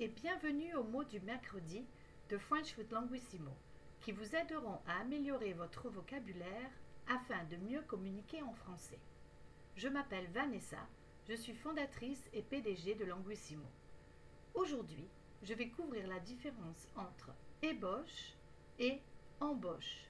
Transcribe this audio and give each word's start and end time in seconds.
et 0.00 0.08
bienvenue 0.08 0.74
aux 0.76 0.82
mots 0.82 1.04
du 1.04 1.20
mercredi 1.20 1.84
de 2.30 2.38
French 2.38 2.74
with 2.78 2.90
Languissimo, 2.90 3.50
qui 4.00 4.12
vous 4.12 4.34
aideront 4.34 4.78
à 4.86 4.98
améliorer 5.02 5.52
votre 5.52 5.90
vocabulaire 5.90 6.70
afin 7.06 7.44
de 7.50 7.56
mieux 7.58 7.82
communiquer 7.82 8.40
en 8.40 8.54
français. 8.54 8.98
Je 9.76 9.88
m'appelle 9.88 10.26
Vanessa, 10.32 10.78
je 11.28 11.34
suis 11.34 11.52
fondatrice 11.52 12.30
et 12.32 12.40
PDG 12.40 12.94
de 12.94 13.04
Languissimo. 13.04 13.66
Aujourd'hui, 14.54 15.06
je 15.42 15.52
vais 15.52 15.68
couvrir 15.68 16.06
la 16.06 16.18
différence 16.20 16.88
entre 16.96 17.34
ébauche 17.60 18.32
et 18.78 19.02
embauche. 19.38 20.08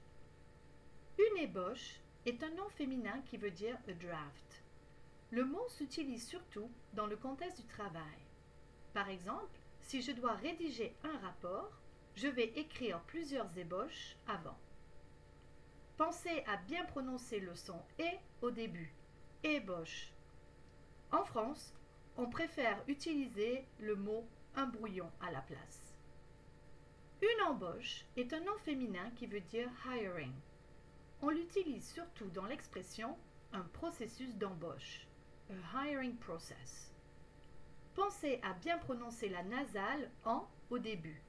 Une 1.19 1.39
ébauche 1.39 1.99
est 2.27 2.41
un 2.45 2.51
nom 2.51 2.69
féminin 2.77 3.23
qui 3.23 3.39
veut 3.39 3.51
dire 3.51 3.77
a 3.89 3.93
draft. 3.95 4.63
Le 5.33 5.45
mot 5.45 5.69
s'utilise 5.69 6.25
surtout 6.25 6.71
dans 6.95 7.09
le 7.09 7.17
contexte 7.17 7.61
du 7.61 7.67
travail. 7.67 8.21
Par 8.95 9.09
exemple, 9.09 9.59
si 9.91 10.03
je 10.03 10.13
dois 10.13 10.35
rédiger 10.35 10.95
un 11.03 11.19
rapport, 11.19 11.73
je 12.15 12.29
vais 12.29 12.53
écrire 12.55 13.01
plusieurs 13.09 13.59
ébauches 13.59 14.15
avant. 14.29 14.57
Pensez 15.97 16.45
à 16.47 16.59
bien 16.59 16.85
prononcer 16.85 17.41
le 17.41 17.57
son 17.57 17.83
et 17.99 18.19
au 18.41 18.53
début. 18.53 18.95
Ébauche. 19.43 20.13
En 21.11 21.25
France, 21.25 21.75
on 22.17 22.31
préfère 22.31 22.81
utiliser 22.87 23.67
le 23.81 23.97
mot 23.97 24.25
un 24.55 24.67
brouillon 24.67 25.11
à 25.21 25.33
la 25.33 25.41
place. 25.41 25.93
Une 27.21 27.47
embauche 27.49 28.05
est 28.17 28.33
un 28.33 28.45
nom 28.45 28.59
féminin 28.59 29.11
qui 29.17 29.27
veut 29.27 29.41
dire 29.41 29.71
hiring. 29.85 30.33
On 31.21 31.31
l'utilise 31.31 31.93
surtout 31.93 32.29
dans 32.29 32.47
l'expression 32.47 33.19
un 33.53 33.63
processus 33.73 34.37
d'embauche, 34.37 35.09
a 35.51 35.85
hiring 35.85 36.15
process. 36.15 36.93
Pensez 38.01 38.41
à 38.43 38.55
bien 38.55 38.79
prononcer 38.79 39.29
la 39.29 39.43
nasale 39.43 40.11
en 40.25 40.49
au 40.71 40.79
début. 40.79 41.23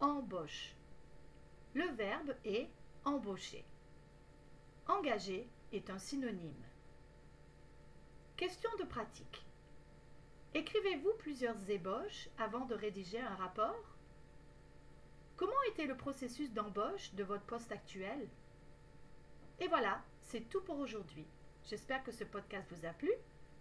Embauche. 0.00 0.74
Le 1.74 1.84
verbe 1.92 2.34
est 2.44 2.68
embaucher. 3.04 3.64
Engager 4.88 5.48
est 5.72 5.88
un 5.90 5.98
synonyme. 6.00 6.64
Question 8.36 8.68
de 8.80 8.84
pratique. 8.84 9.46
Écrivez-vous 10.54 11.12
plusieurs 11.20 11.70
ébauches 11.70 12.28
avant 12.36 12.66
de 12.66 12.74
rédiger 12.74 13.20
un 13.20 13.36
rapport? 13.36 13.94
Comment 15.36 15.62
était 15.70 15.86
le 15.86 15.96
processus 15.96 16.52
d'embauche 16.52 17.14
de 17.14 17.22
votre 17.22 17.44
poste 17.44 17.70
actuel? 17.70 18.28
Et 19.60 19.68
voilà, 19.68 20.02
c'est 20.22 20.48
tout 20.48 20.62
pour 20.62 20.80
aujourd'hui. 20.80 21.28
J'espère 21.64 22.02
que 22.02 22.10
ce 22.10 22.24
podcast 22.24 22.66
vous 22.72 22.84
a 22.86 22.90
plu. 22.90 23.12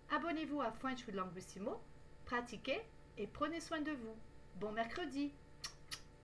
Abonnez-vous 0.09 0.61
à 0.61 0.71
French 0.71 1.05
with 1.05 1.15
Languissimo, 1.15 1.79
pratiquez 2.27 2.81
et 3.17 3.25
prenez 3.25 3.61
soin 3.61 3.79
de 3.79 3.91
vous. 3.91 4.15
Bon 4.55 4.73
mercredi 4.73 5.31